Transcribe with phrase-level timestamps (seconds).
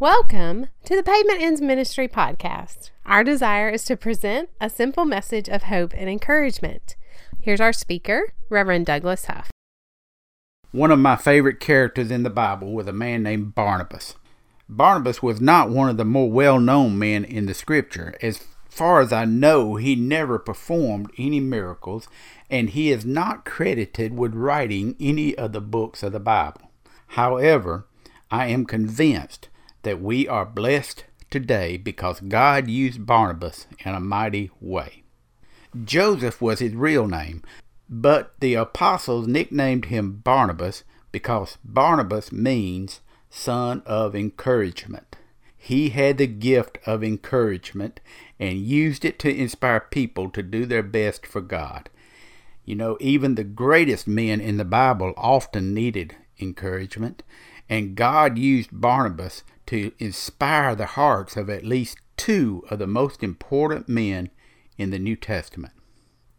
[0.00, 2.88] Welcome to the Pavement Ends Ministry podcast.
[3.04, 6.96] Our desire is to present a simple message of hope and encouragement.
[7.38, 9.50] Here's our speaker, Reverend Douglas Huff.
[10.72, 14.14] One of my favorite characters in the Bible was a man named Barnabas.
[14.70, 18.16] Barnabas was not one of the more well known men in the scripture.
[18.22, 22.08] As far as I know, he never performed any miracles,
[22.48, 26.70] and he is not credited with writing any of the books of the Bible.
[27.08, 27.86] However,
[28.30, 29.49] I am convinced
[29.82, 35.02] that we are blessed today because God used Barnabas in a mighty way.
[35.84, 37.42] Joseph was his real name,
[37.88, 45.16] but the apostles nicknamed him Barnabas because Barnabas means son of encouragement.
[45.56, 48.00] He had the gift of encouragement
[48.38, 51.90] and used it to inspire people to do their best for God.
[52.64, 57.22] You know, even the greatest men in the Bible often needed encouragement,
[57.70, 63.22] and God used Barnabas to inspire the hearts of at least two of the most
[63.22, 64.30] important men
[64.76, 65.72] in the New Testament.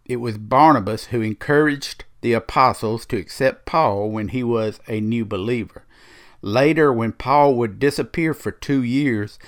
[0.05, 5.23] It was Barnabas who encouraged the apostles to accept Paul when he was a new
[5.23, 5.85] believer.
[6.41, 9.39] Later, when Paul would disappear for two years,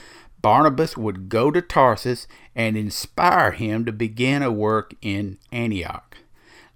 [0.42, 6.18] Barnabas would go to Tarsus and inspire him to begin a work in Antioch.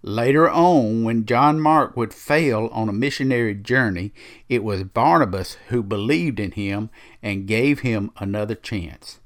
[0.07, 4.13] Later on, when John Mark would fail on a missionary journey,
[4.47, 6.89] it was Barnabas who believed in him
[7.21, 9.19] and gave him another chance.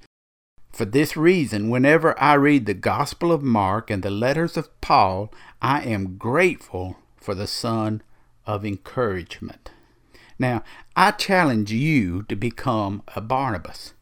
[0.71, 5.31] For this reason, whenever I read the Gospel of Mark and the letters of Paul,
[5.61, 8.01] I am grateful for the Son
[8.47, 9.69] of Encouragement.
[10.39, 10.63] Now,
[10.95, 13.93] I challenge you to become a Barnabas.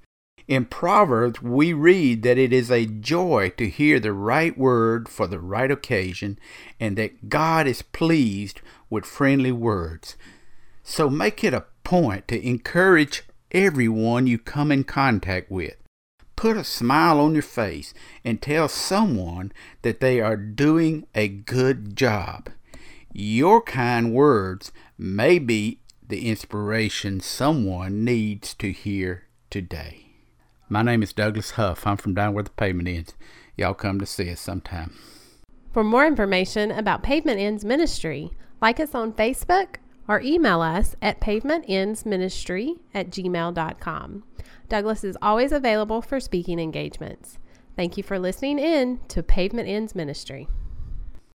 [0.50, 5.28] In Proverbs, we read that it is a joy to hear the right word for
[5.28, 6.40] the right occasion
[6.80, 10.16] and that God is pleased with friendly words.
[10.82, 15.76] So make it a point to encourage everyone you come in contact with.
[16.36, 17.94] Put a smile on your face
[18.26, 19.52] and tell someone
[19.84, 22.50] that they are doing a good job.
[23.14, 30.09] Your kind words may be the inspiration someone needs to hear today.
[30.72, 31.88] My name is Douglas Huff.
[31.88, 33.16] I'm from down where the pavement ends.
[33.58, 34.94] Y'all come to see us sometime.
[35.74, 38.32] For more information about Pavement Ends Ministry,
[38.62, 44.24] like us on Facebook or email us at pavementendsministry at gmail.com.
[44.68, 47.40] Douglas is always available for speaking engagements.
[47.76, 50.48] Thank you for listening in to Pavement Ends Ministry.